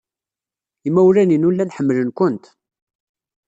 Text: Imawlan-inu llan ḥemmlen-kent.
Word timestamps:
Imawlan-inu 0.87 1.49
llan 1.53 1.73
ḥemmlen-kent. 1.75 2.45